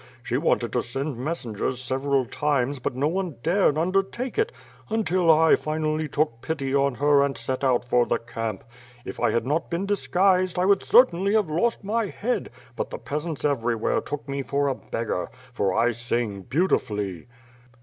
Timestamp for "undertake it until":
3.77-5.29